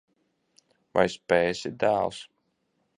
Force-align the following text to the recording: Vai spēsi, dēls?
Vai 0.99 1.05
spēsi, 1.17 1.75
dēls? 1.85 2.27